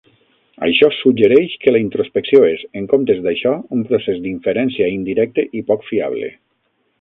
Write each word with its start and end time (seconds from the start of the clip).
Això 0.67 0.87
suggereix 0.99 1.51
que 1.65 1.73
la 1.75 1.81
introspecció 1.87 2.41
és, 2.53 2.63
en 2.81 2.87
comptes 2.95 3.21
d'això, 3.27 3.53
un 3.77 3.85
procés 3.93 4.19
d'inferència 4.25 4.89
indirecte 4.97 5.47
i 5.61 5.63
poc 5.69 5.87
fiable. 5.93 6.33